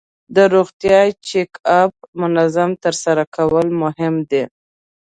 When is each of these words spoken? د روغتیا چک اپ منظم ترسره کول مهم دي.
د 0.35 0.37
روغتیا 0.53 1.01
چک 1.27 1.51
اپ 1.81 1.93
منظم 2.21 2.69
ترسره 2.83 3.23
کول 3.35 3.67
مهم 3.83 4.15
دي. 4.29 4.43